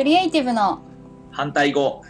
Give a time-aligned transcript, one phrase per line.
[0.00, 0.80] クリエイティブの
[1.30, 2.02] 反対語。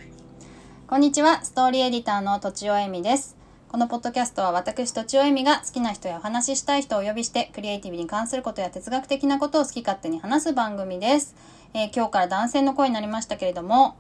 [0.87, 3.37] こんにちはストーリーエディターのとちおえみです。
[3.67, 11.35] このポッドキャストは私とちおえみが好きな人やお話ししたい人をお呼びしてクリエイティブに関することや哲学的なことを好き勝手に話す番組です、
[11.75, 13.97] えー今日から男性の声になりましたけれども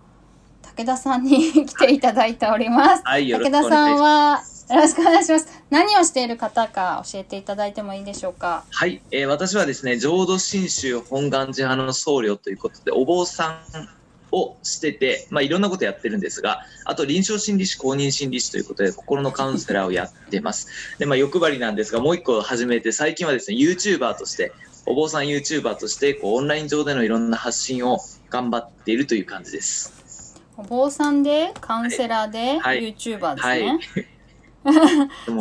[0.62, 5.48] 武田さんに 来ていただいております、はい武田さんはよろしくお願いします。
[5.68, 8.64] 何をしている方か教えていただいてもいいでしょうか？
[8.70, 13.88] はい、えー私はですね浄土真宗本願寺派の僧侶ということでお坊さん
[14.30, 20.68] をしてて、まあ、いろんなことやってるんですがあと臨床心理士公認心理士ということで心のカウンセラーをやってます。
[21.00, 24.52] で、まあ、欲張りなんですがもう一個始めて最近はですね YouTuber として
[24.86, 30.40] お坊さん YouTuber としてこうオンライン上でのいろんな発信を頑張っているという感じです。
[30.56, 32.94] お坊さんでカウンセラーで、はい。
[32.94, 33.64] YouTuber ですはい。
[33.64, 34.06] ね、でも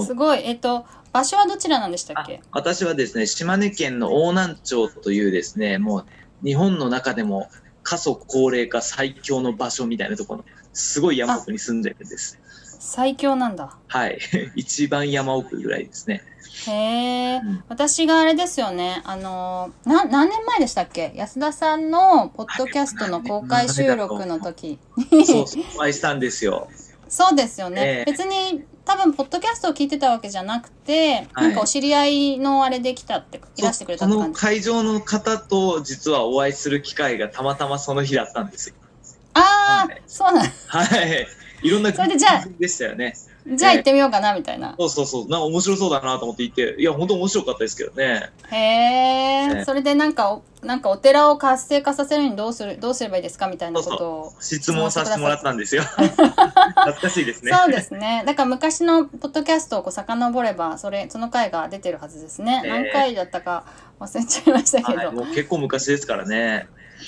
[0.05, 0.41] すごい。
[0.45, 6.05] えっと場所はどちらなんでしたっあけ私はですね島根県の大南町というですねもう
[6.45, 7.49] 日本の中でも
[7.81, 12.39] 過疎高齢化最強の場所みたいなところのすごい山奥に住んでるんです。
[12.79, 13.75] 最強なんだ。
[13.87, 14.19] はい。
[14.55, 16.21] 一番山奥ぐらいですね。
[16.67, 17.63] へえ、うん。
[17.67, 19.01] 私があれですよね。
[19.05, 21.11] あのな何年前でしたっけ？
[21.15, 24.79] 安田さんのポッドキャストの公開収録の時
[25.25, 25.47] そう。
[25.47, 26.69] そうお会いしたんですよ。
[27.07, 28.11] そうですよね、ええ。
[28.11, 31.47] 別に多分ポッドキャストを聞いてたわけじゃなくて、はい。
[31.47, 38.75] なんかお知り合いのあれで来たっていらしてくれたってこの感じ会場の方と実はお会いする機会がたまたまその日だったんですよ。
[39.35, 41.27] ああ、はいそうなんはい。
[41.61, 43.13] いろんなそれでじゃあでしたよね
[43.55, 58.23] じゃあ行ってみようかなみたいな、そうそうそうなんか面白そうだなと思っていていや本当面白かったですけどねへえ、ねそれでなんかおなんかお寺を活性化させるにどうするどうすればいいですかみたいなことを質問させてもらったんですよ 懐かしいですねそうですね。
[58.25, 62.61] だから昔のポッドキャストをこう遡れば、それ、その回が出てるはずですね。
[62.63, 63.65] ええ何回だったか
[63.99, 64.97] 忘れちゃいましたけど。
[64.97, 66.67] はい、もう結構昔ですからね。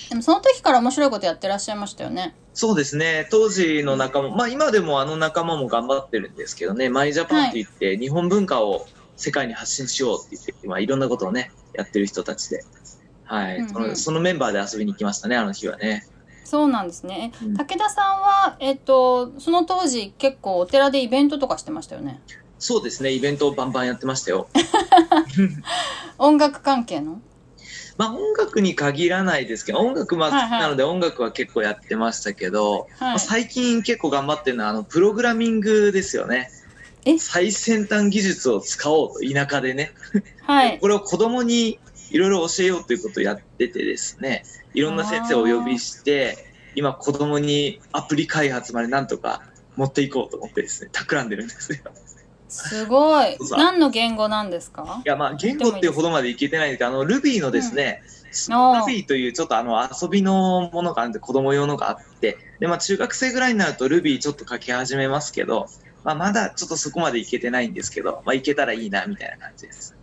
[0.10, 2.34] でもその時から面白いことやってらっしゃいましたよね。
[2.54, 3.28] そうですね。
[3.32, 12.64] 当時の仲間、まあ今でもあの仲間も頑張ってるんですけどね、マイジャパンって言って、日本文化を世界に発信しようって言って、まあいろんなことをね、やってる人たちで。
[13.24, 13.96] はい、うんうんその。
[13.96, 16.06] そのメンバーで遊びに行きましたね、あの日はね。
[16.44, 17.32] そうなんですね。
[17.42, 22.20] えうん武田さんは、えっと、その当時結構お寺でイベントとかしてましたよね？
[22.60, 24.50] そうですね、イベントをバンバンやってましたよ。
[26.20, 27.22] 音楽関係の？
[27.98, 33.16] まあ音楽に限らないですけど、音楽まあはいはいなので音楽は結構やってましたけど、まはい。
[33.16, 36.50] あ最近結構頑張ってるのはあのプログラミングですよね。
[37.06, 37.18] え？
[37.18, 39.92] 最先端技術を使おうと田舎でね。
[40.44, 40.80] はい。
[40.82, 41.80] これを子供に
[42.12, 44.44] いろいろ教えようということをやっててですね、
[44.74, 46.38] いろんな先生をお呼びして、
[46.76, 49.42] 今子供にアプリ開発までなんとか
[49.76, 51.80] 持っていこうと思ってですね、企んでるんですよ。
[52.52, 53.38] すごい。
[53.52, 55.02] 何の言語なんですか？
[55.06, 58.04] いや、まあ言語っていうほどまでいけてないんですけど、あの Ruby のですね、
[58.50, 65.68] おー Ruby というちょっとあの遊びのものがあるんで子供用のがあって、で、まあ中学生ぐらいになると Ruby ちょっと書き始めますけど、
[66.04, 69.96] まあまだちょっとそこまでいけてないんですけど、まあいけたらいいなみたいな感じです。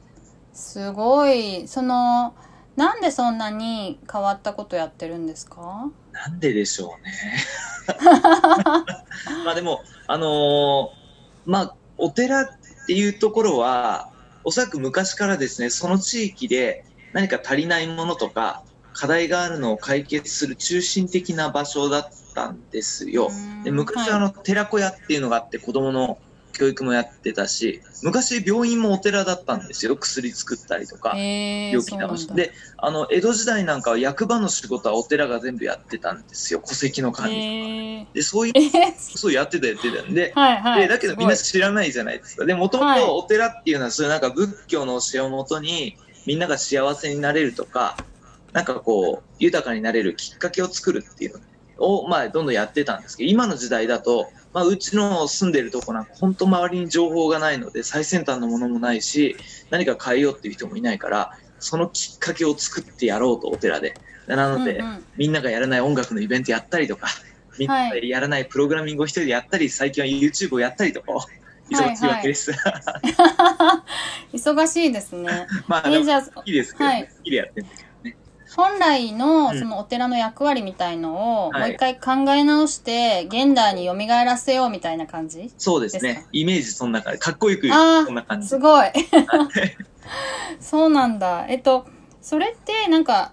[0.55, 1.69] すごい。
[1.69, 2.35] その、
[2.77, 5.91] なんでそんなに変わったことやってるんですか？
[6.13, 7.13] なんででしょうね。
[9.45, 10.99] まあでも、あのー
[11.47, 12.49] まあ、お寺っ
[12.87, 14.09] ていうところは、
[14.45, 18.63] おそらく昔からですね、その地域で何か足りないものとか、
[18.95, 22.05] 課題があるのを解決する中心的な場所だっ
[22.35, 23.31] たんですよ。
[23.63, 26.19] で昔はあの、寺子屋っていうのがあって子供の
[26.59, 29.97] 教育もやってたし、昔病院もお寺だったんですよ。
[29.97, 31.17] 薬作ったりとか。
[31.17, 36.61] 病気治しであの江戸時代なんかは役場の仕事はお寺が全部やってたんですよ。
[36.67, 39.33] 戸籍の管理へえでそういうえーそう。
[39.33, 40.83] やってたやってたんではいはい。
[40.83, 42.45] でだけどみんなす知らないじゃないですか。
[42.45, 43.01] でもともはい。
[43.01, 45.97] とお寺っていうのはそういうなんか仏教の教えをもとに
[46.27, 47.97] みんなが幸せになれるとか
[48.53, 51.39] なんかこう豊かになれるきっかけを作るっていう
[51.79, 59.37] のをまあどんどんやってたんですけど今の時代だと、まあ、うちの住んでるとこなんか本当周りに情報がないので最先端のものもないし
[59.71, 63.95] 何か変えようっていう人もいないからそのきっかけを作ってやろうとお寺で。
[64.27, 65.05] なので、うんうん。
[65.17, 67.07] みんながやらない音楽のイベントやったりとか
[67.59, 71.21] みんながやらないプログラミングを一人でやったり最近は YouTube をやったりとかを
[71.71, 72.51] 忙しいわけです、
[74.33, 75.47] 忙しいですね。
[75.69, 77.05] まあえじゃあ好きですけど、ねはい。
[77.05, 77.67] 好きでやってる
[78.59, 79.59] 本来のうん。
[79.59, 81.71] そのお寺の役割みたいのをもはい。
[81.71, 85.53] う一回考え直して現代に蘇らせようみたいな感じ？
[85.57, 86.27] そうですね。
[86.33, 87.21] イメージそんな感じ。
[87.21, 88.49] かっこよくそんな感じ。
[88.49, 88.89] すごい。
[90.61, 91.47] そうなんだ。
[91.49, 91.87] えっと、
[92.21, 93.31] それってなんか、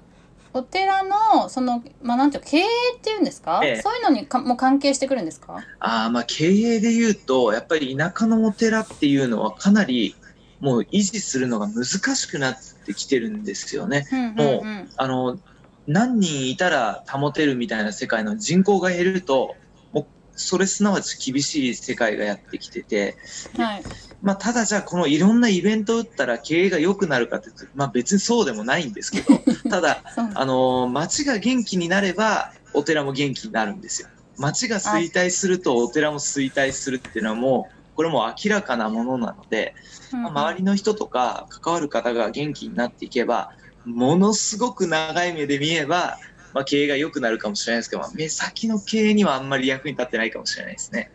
[0.53, 2.63] お寺の、その、まあ、なんていうの経営
[2.95, 3.81] っていうんですか、ええ。
[3.81, 5.63] そういうのにかも関係してくるんですか？
[5.79, 10.15] ああまあ経営で言うとやっぱり田舎のお寺っていうのはかなり
[10.59, 11.85] もう維持するのが難
[12.15, 14.05] しくなってきてるんですよね。
[14.35, 14.89] もうん。
[14.97, 15.39] あの
[15.87, 19.55] 何人いたら保てるみたいな世界の人口が減ると、
[19.91, 23.17] もうそれすなわち厳しい世界がやってきてて、
[23.57, 23.83] はい。
[24.21, 29.39] まあ、ただじゃあこのいろんなイベントを打ったら経営が良くなるかっていうと、まあ別にそうでもないんですけど、
[29.69, 30.03] ただ、
[30.33, 34.07] あのー街が元気になればお寺も元気になるんですよ。
[34.37, 39.73] 街が衰退するとお寺も衰退するっていうのはもう、これも明らかなものなので、
[40.11, 43.49] まあ周りの人とか関わる方が元気になっていけば、
[43.85, 46.17] ものすごく長い目で見れば、
[46.53, 51.11] まあ、経営が良くなるかもしれないですけど、まあ目先の経営にはあんまり役に立ってないかもしれないですね。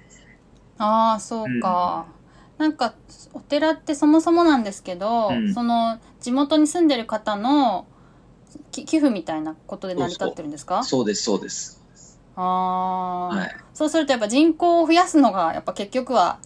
[0.79, 2.07] ああそうか、
[2.59, 2.95] なんか
[3.35, 7.87] お寺ってそもそもなんですけど、うんその地元に住んでる方の
[8.73, 10.83] き寄付みたいなことで成り立ってるんですか？
[10.85, 11.81] そうです、そうです。
[12.37, 13.51] ああ、はい。
[13.75, 16.39] そうするとやっぱ人口を増やすのがやっぱ結局は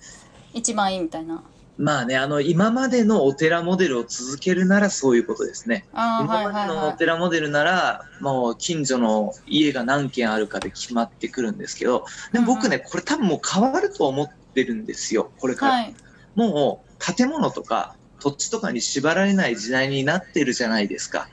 [0.55, 1.43] 一番いいみたいな
[1.77, 5.85] まあね、あの、今までのお寺モデルを続けるならそういうことですね。
[5.93, 15.73] 今までのおはいはい寺モデルなら、もう近所の家が何軒あるかで決まってくるんですけど、でも僕ね、これ多分もう変わると思ってるんですよ、これから。
[15.75, 15.95] はい
[16.35, 21.29] もう建物とか土地とかに縛られない時代になってるじゃないですか。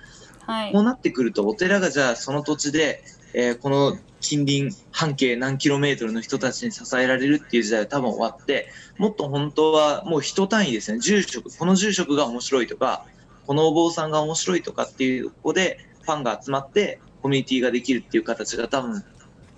[0.46, 3.04] はいこうなってくると、お寺がじゃあその土地で、
[3.34, 13.06] えーこの近隣半径何キロメートルの人たちに支えられるっていう時代は多分終わって、もっと本当はもう人単位ですね、住職、この住職が面白いとか、
[13.48, 19.04] このお坊さんが面白いとかっていうとこでファンが集まってコミュニティができるっていう形が多分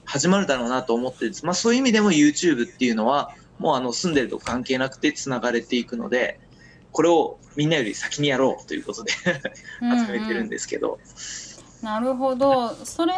[0.06, 1.46] 始まるだろうなと思ってるんです。
[1.46, 6.40] まあそういう意味でも YouTube っていうのはもうあの住んでるとこ関係なくて繋がれていくので、
[6.92, 9.12] これをみんなより先にやろうということで
[9.82, 11.00] 始めてるんですけど、
[11.84, 13.14] なるほどそれ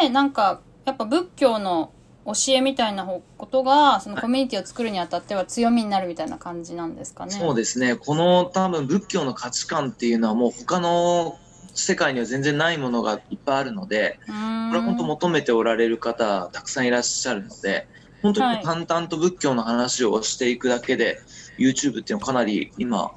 [0.00, 1.92] でなんかやっぱ仏教の
[2.26, 7.32] 教えみたいなことがそのコミュニティを作るにあたっては強みになるみたいな感じなんですかね。
[7.32, 11.38] そうですね、この多分仏教の価値観っていうのはもう他の
[11.72, 14.32] 世界には全然ないものがいっぱいあるので、こ
[14.74, 17.88] れは本当求めておられる方たくさんいらっしゃるので、
[18.20, 21.20] 本当はいに淡々と仏教の話をしていくだけで、
[21.58, 23.12] YouTube っていうのはかなり今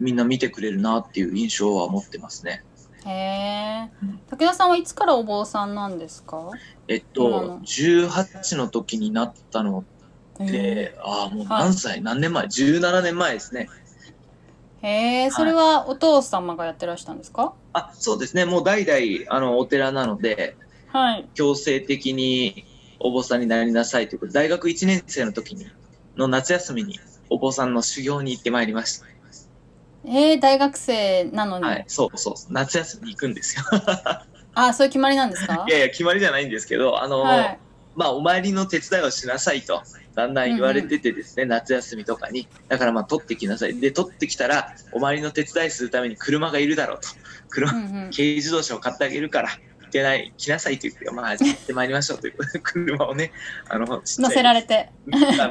[0.00, 2.64] みんな見てくれるなっていう印象は持ってますね。
[3.06, 6.50] へえうん武田さんはいつからお坊さんなんですか？
[6.88, 8.68] えっと、18の。
[8.68, 9.84] 時になったの
[10.38, 13.68] で、ああ、もう何歳、何年前 ?17 年前ですね。
[14.82, 17.52] へえそれはお父様がやってらしたんですか？
[17.72, 18.44] あ、そうですね。
[18.44, 20.56] もう代々、あの、お寺なので、
[20.88, 21.28] はい。
[21.34, 22.64] 強制的に
[23.00, 25.66] お坊さんになりなさいということで、大学1年生の時に、
[26.16, 26.98] の夏休みに
[27.30, 29.06] お坊さんの修行に行ってまいりました。
[30.06, 33.64] えー、大学生なのに、はい、そうそう、夏休みに行くんですよ。
[34.56, 35.64] あそういう決まりなんですか？
[35.68, 37.58] いやいや、決まりじゃないんですけど、あの、はい
[37.96, 39.82] まあ、お参りの手伝いをしなさいと、
[40.16, 42.48] だんだん言われててですね、夏休みとかに。
[42.68, 43.78] だからまあ、取ってきなさい。
[43.80, 47.08] で、取ってきたら、お参りの手伝いするために車がいるだろうと。
[47.50, 49.56] 車、うんうん軽自動車を買ってあげるから、行
[49.94, 53.30] ってない、来なさいと言って、まあ、行ってまいりましょうという 車をね、
[53.68, 54.90] あの、乗いせられて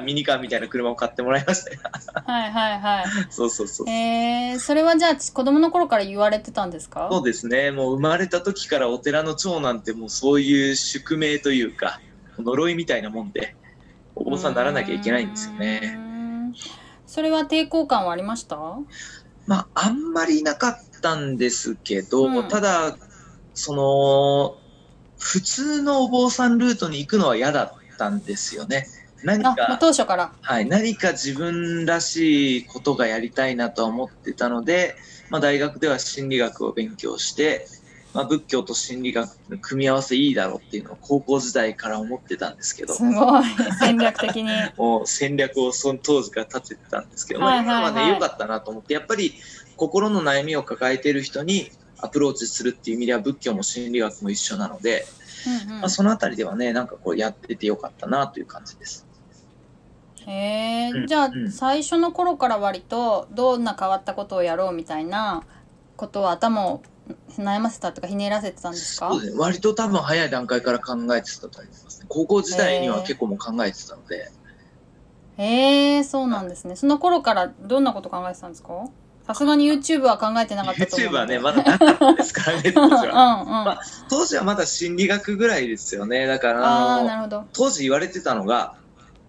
[0.03, 1.79] ミニカーみたいな車を買ってもらいましたよ。
[2.25, 3.89] はいはいはいそうそうそう。
[3.89, 7.07] えー、それはじゃあ子供の頃から言われてたんですか？
[7.09, 7.71] そうですね。
[7.71, 12.01] もう生まれた時からお寺の長男ってもうそういう宿命というか、
[12.37, 13.55] 呪いみたいなもんで、
[14.15, 15.97] お坊さんにならなきゃいけないんですようね。
[17.07, 18.57] それは抵抗感はありました？
[19.45, 22.95] まあ、あんまりなかったんですけど、うんただ、
[23.53, 24.57] その、
[25.19, 28.87] 普通のお坊さんルートに行くのは嫌だったんですよね。
[29.23, 30.33] 何か、当初から。
[30.41, 34.95] はい、何か自分らしいことがやりたいなとは思ってたので、
[35.29, 37.67] まあ、大学では心理学を勉強して、
[38.13, 43.43] まあ、仏教と心理学の組み合わせいいだろうっていうのを高校時代から思ってたんですけどす、ごい。
[43.79, 44.49] 戦略的に。
[44.77, 49.33] もう戦略をその当時から立ててたんですけど、はいまあ、はいはい今はね、良かったなと思って、やっぱり
[49.77, 51.71] 心の悩みを抱えている人に
[52.03, 55.05] アプローチするっていう意味では仏教も心理学も一緒なので、
[55.47, 55.81] うんうん。
[55.81, 59.07] まあ、そのあたりではね、なんかこうやっててよかったなという感じです。
[60.25, 61.07] へえうん。
[61.07, 61.51] じゃあうん。
[61.51, 65.43] 最初の頃から割とどんな変わったことをやろうみたいな
[65.97, 66.81] ことを頭を
[67.37, 69.09] 悩ませたとかひねらせてたんですか？
[69.11, 69.39] そうですね。
[69.39, 72.05] 割と多分早い段階から考えてたと思いますね。
[72.07, 74.31] 高校時代には結構もう考えてたので、
[75.37, 76.75] へえそうなんですね。
[76.75, 78.85] その頃からどんなこと考えてたんですか？
[79.25, 83.43] さすがに YouTube は考えてなかったと思う YouTube はね、ままだなかったですからね、当時は。
[83.43, 83.77] うんうん
[84.09, 86.27] 当時はまだ心理学ぐらいですよね。
[86.27, 88.75] だから、ああのあなるほど当時言われてたのが、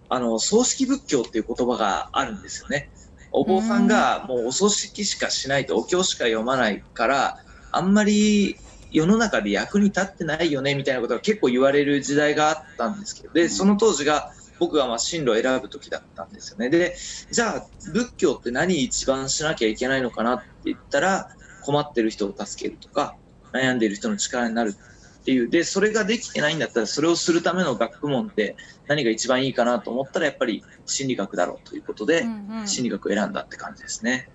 [0.08, 2.90] あの、葬式仏教っていう言葉があるんですよね。
[3.32, 7.38] お坊さんがもうお葬式しかしないと、お経しか読まないから、
[7.72, 8.56] あんまり
[8.92, 14.32] 世の中で役に立ってないよね、みたいなことが結構言われる時代があったんですけど、で、その当時が
[14.64, 16.70] 僕がまあ進路を選ぶ時だったんですよね。
[16.70, 16.96] で、
[17.30, 21.28] じゃあ仏教って何一番しなきゃいけないのかなって言ったら、
[21.62, 23.16] 困ってる人を助けるとか、
[23.52, 24.74] 悩んでいる人の力になる
[25.20, 25.50] っていう。
[25.50, 28.56] で、それができてないんだったら、それをするための学問って
[28.86, 34.30] 何が一番いいかなと思ったら、やっぱり心理学だろうということで、うんうん心理学を選んだって感じですね。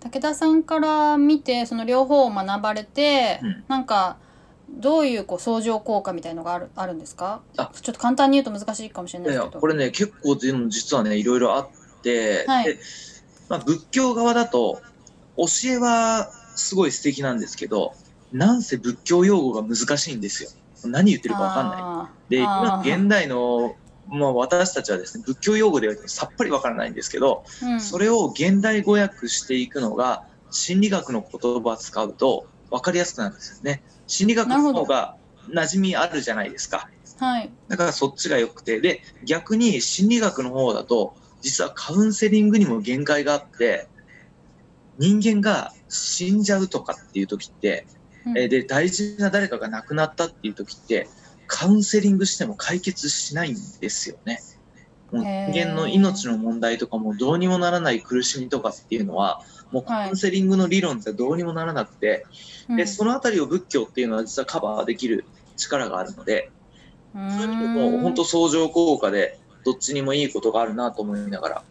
[0.00, 4.18] 武田さんから見てその両方を学ばれて、うんなんか
[4.78, 7.42] どういうこう相乗効果みたいのがあるあるんですか？
[7.56, 7.70] あ。
[7.80, 9.60] ちょっと簡単に言うと難しいかもしれないですけど。
[9.60, 11.68] これね、結構実はね、いろいろあっ
[12.02, 12.64] て、はい。
[12.64, 12.78] で
[13.48, 14.80] まあ、仏教側だと、
[15.36, 17.94] 教えはすごい素敵なんですけど、
[18.32, 20.50] なんせ仏教用語が難しいんですよ。
[20.84, 22.30] 何言ってるかわかんない。
[22.30, 23.74] で、今現代の、
[24.06, 33.82] まあ、私たちはですね、仏教用語でさっぱりわからないんですけど、うん、それを現代語訳していくのが、心理学の言葉を使うと分かりやすくなるんですよね。
[34.10, 35.16] 心理学の方が
[35.48, 36.90] 馴染みあるじゃないですか。
[37.20, 37.50] はい。
[37.68, 43.86] だからそっちが良くて、で、逆に心理学の方だと、実はカウンセリングにも限界があって、
[44.98, 47.86] 人間が死んじゃうとかっていう時って、
[48.26, 48.38] うん。
[48.38, 51.08] えーで、大事な誰かが亡くなったっていう時って、
[51.46, 54.40] カウンセリングしても解決しないんですよね。
[55.12, 59.40] もう人間の命の問題とかもどうにもならない苦しみとかっていうのは、
[59.72, 60.04] もうはい。
[60.06, 62.26] カウンセリングの理論じゃどうにもならなくて、
[62.68, 62.76] うん。
[62.76, 65.24] で、そのあたりを仏教っていうのは実はカバーできる
[65.56, 66.50] 力があるので、
[67.12, 71.62] そういう意味でも本当相乗効果でどっちにもいいことがあるなと思いながら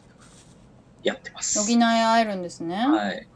[1.01, 1.59] やってます。
[1.59, 3.27] 補い合えるんですね、はい。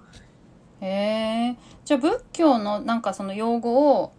[0.81, 1.55] へえ
[1.85, 4.11] じゃあ仏教のなんかその用語を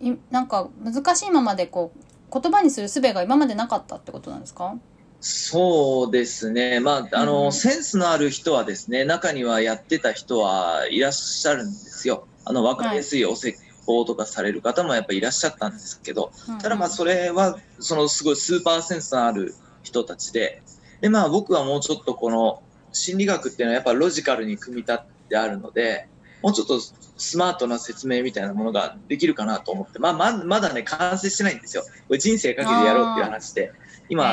[0.00, 4.76] いなんか難しいままでこう言葉にする術が今までなかったってことなんですか？
[5.22, 6.80] そうですね。
[6.80, 12.26] まあ、あの、うんセンスのある人はですね、中にはやってた人はいらっしゃるんですよ。
[12.44, 20.60] あの、わかりやすいお説法とかされる方もやっぱりいらっしゃったんですけど、ただまあ、それは、そのすごいスーパーセンスのある人たちで、
[21.00, 22.60] で、まあ僕はもうちょっとこの
[22.92, 24.98] 心理学っていうのはやっぱロジカルに組み立っ
[25.28, 26.08] てあるので、
[26.42, 26.80] もうちょっと
[27.16, 31.84] スマートな説明みたいなものができるかなと思って、まあままだね、完成してないんですよ。
[32.08, 33.72] これ人生かけてやろうっていう話で、
[34.12, 34.24] 今、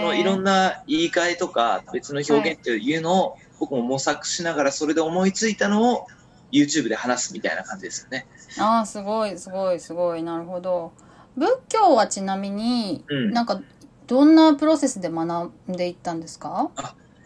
[0.00, 6.06] このいろんな言い換えとか別の表現っていうのを僕も模索しながらそれで思いついたのを
[6.50, 8.26] YouTube で話すみたいな感じですよね。
[8.58, 10.24] ああすごいすごいすごい。
[10.24, 10.92] なるほど。
[11.36, 13.32] 仏教はちなみに、うん。
[13.32, 13.60] なんか
[14.08, 16.70] どんなプロセスで学んでいったんですか？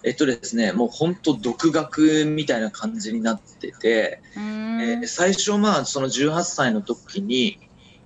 [0.05, 7.59] えっとですね、もう本当独学みたいな感じになってて、えー最初まあその18歳の時に、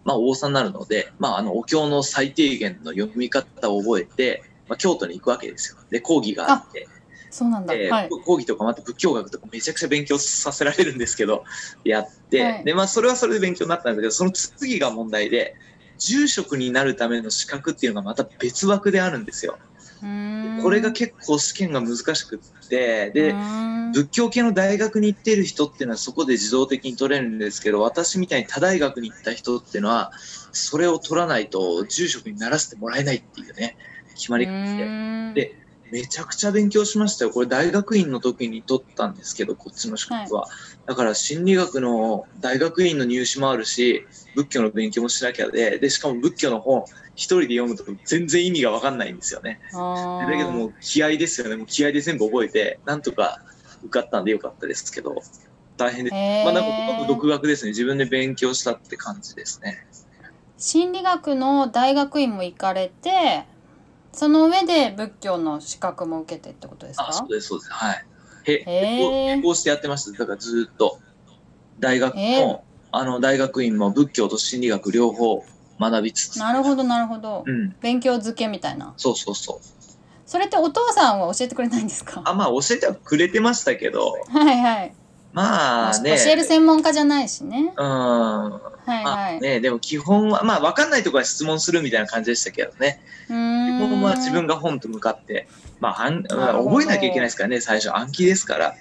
[0.07, 5.79] まあ王さんになるので、まああのお経の最低限の読み方を覚えて、まあ京都に行くわけですよ。
[5.91, 6.89] で、講義があって、
[7.31, 11.45] そうなんだ、ではい講義とかまた仏教学とかめちゃくちゃ勉強させられるんですけど、
[11.85, 15.57] やって、はいで、まあそれはそれで勉強になったんだけど、その次が問題で、
[15.99, 19.59] 住職になるための資格っていうのがまた別枠であるんですよ。
[20.00, 23.35] これが結構試験が難しくって、で、
[23.93, 30.12] 仏教系の大学に行ってる人っていうのはそこで自動的に取れるんですけど、私みたいに他大学に行った人っていうのは、
[30.53, 33.76] それを取らないと住職にならせてもらえないっていうね、
[34.15, 35.41] 決まりがあって。
[35.41, 37.31] でめちゃくちゃ勉強しましたよ。
[37.31, 40.49] これ大学院の時に取ったんですけど、こっちの資格は。
[40.85, 46.85] だから心理学の大学院の入試もあるし、仏教の勉強もしなきゃで、で、しかも仏教の本
[47.16, 49.58] 一人で読むと全然意味がわかんないんですよね。
[50.20, 51.56] だけどもう気合ですよね。
[51.56, 53.40] もう気合で全部覚えて、なんとか
[53.82, 55.23] 受かったんでよかったですけど、
[55.76, 56.16] 大変です。
[56.44, 56.70] まあなんか
[57.08, 57.70] 独学ですね。
[57.70, 59.78] 自分で勉強したって感じですね。
[60.58, 63.44] 心理学の大学院も行かれて
[64.12, 67.73] その上で仏教の資格も受けてってことですあ、そかうです、そうです。
[67.73, 68.06] はい。
[68.46, 68.64] へ、
[69.28, 70.18] 並行してやってました。
[70.18, 70.99] だからずーっと。
[71.78, 72.61] 大学も、へー
[72.92, 75.44] あの、大学院も仏教と心理学両方
[75.80, 76.38] 学びつつ。
[76.38, 77.76] なるほどなるほど、うん。
[77.80, 79.66] 勉強漬けみたいなそうそうそう。
[80.26, 82.23] それってお父さんは教えてくれないんですか？
[82.25, 84.95] あ、まあ教えてはくれてましたけど、はいはい、
[85.33, 86.18] まあね。
[86.25, 87.87] 教える専門家じゃないしねうん。
[88.87, 93.00] はいまはい、あね、でも基本は、まあ分かんないところは質問するみたいな感じでしたけどね。
[93.28, 95.49] うーん基本は自分が本と向かって、
[95.80, 98.75] まあ、覚えなきゃいけないですからね、最初暗記ですから。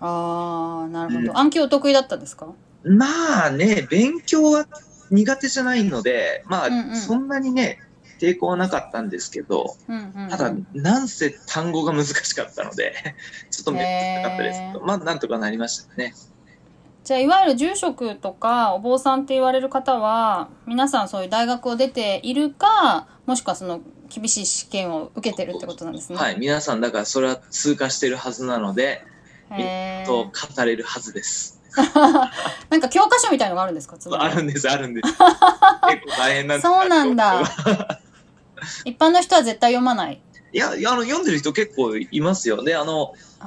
[0.00, 2.48] ああなるほど、うん暗記お得意だったんですか？
[2.84, 4.66] まあね、勉強は
[5.12, 6.96] 苦手じゃないので、まあ、うんうん。
[6.96, 7.78] そんなにね、
[8.18, 10.24] 抵抗はなかったんですけど、うんうん。
[10.24, 12.94] うんただ、なんせ単語が難しかったので、
[13.50, 14.60] ちょっとめんどくさかったです。
[14.60, 16.14] けど、まあ、なんとかなりましたね。
[17.04, 26.18] じゃあいわゆる住職とかお坊さんって言われる方は皆さんそういう大学を出ているかもしくはその厳しい試験を受けてるってことなんですね。
[26.18, 29.02] はい、皆さん、だからそれは通過してるはずなので、
[29.50, 30.06] へー。
[30.06, 31.61] と語れるはずです。
[32.70, 33.96] なんか教科書みたいのがあるんですか？
[34.18, 35.08] あるんです、あるんです。
[35.12, 35.30] 結構
[36.18, 37.42] 大変なんですそうなんだ。
[38.84, 40.20] 一般の人は絶対読まない。
[40.52, 42.62] いや、あの、読んでる人結構いますよ。
[42.62, 43.44] で、あの、一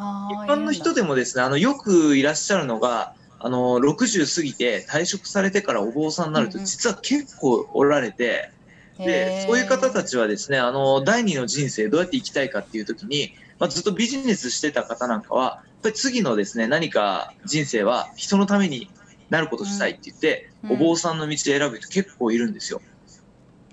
[0.49, 8.51] 般の人でもですね、あの、よくいらっしゃるのが、ああの、60過ぎて退職されてからお坊さんになると、うんうん実は結構おられて、
[8.97, 18.89] で、そういう方たちはですね、あの、第二の人生どうやって生きたいかっていう時に、まあ、ずっとビジネスしてた方なんかは、やっぱり次のですね、何か人生は人のために
[19.29, 22.81] なることしたいって言って、うんお坊さんの道を選ぶ人結構いるんですよ。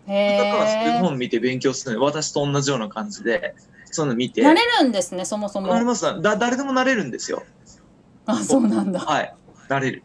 [0.06, 3.54] へだからそういうえ本見て勉強するの私と同じような感じで、
[3.86, 4.42] そういうの見て。
[4.42, 7.44] なれるんですねそもそもなれますだ誰でもなれるんですよ。
[8.26, 9.34] あそうなんだはい。
[9.70, 10.04] なれる。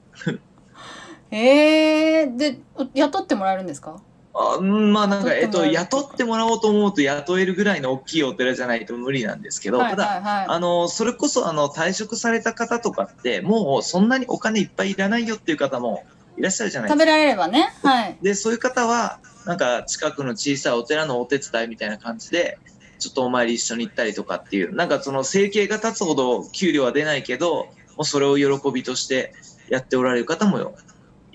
[1.30, 2.58] へえで
[2.94, 4.02] 雇ってもらえるんですか？
[4.40, 9.90] あうんまあなんか、えっと、雇ってもらおうと思うと雇えるぐらいの大きいお寺じゃないと無理なんですけど、はい。
[9.90, 16.06] ただ、あの、それこそ、あの、退職された方とかって、もうそんなにお金いっぱいいらないよっていう方も
[16.38, 17.04] いらっしゃるじゃないですか。
[17.04, 17.68] 食べられればね。
[17.82, 18.18] はい。
[18.22, 22.60] で、そういう方は、なんか近くの小さいお寺のお手伝いみたいな感じで、
[23.00, 29.34] ちょっとお参り一緒に行ったりとかっていう、なんかその生計が立つほど給料は出ないけど、もうそれを喜びとして
[29.70, 30.76] やっておられる方も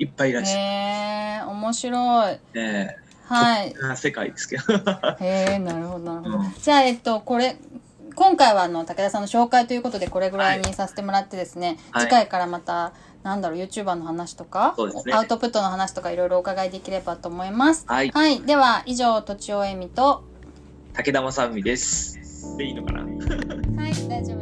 [0.02, 0.60] いっぱいいらっしゃる。
[0.60, 2.38] へえ面白い。
[2.54, 3.74] えはい。
[3.92, 4.62] え世界ですけど。
[5.20, 6.54] へえなるほどなるほど、うん。
[6.60, 7.56] じゃあえっとこれ
[8.14, 12.06] 今回はあの武田さんの紹介ということでこれぐらいにさせてもらってですね、はい。
[12.06, 12.92] 次回からまた
[13.22, 14.74] なんだろう YouTuber の話とか、
[15.06, 15.12] ね。
[15.12, 17.84] アウトプットの話とかいろいろお伺いできればと思います。
[17.86, 18.10] はい。
[18.10, 18.42] はい。
[18.42, 20.24] では以上とちおえみと
[20.94, 22.56] 武田正文です。
[22.58, 23.02] でいいのかな？
[23.82, 24.41] はい大丈夫